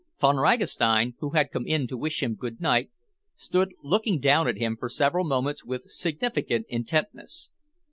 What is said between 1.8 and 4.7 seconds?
to wish him good night, stood looking down at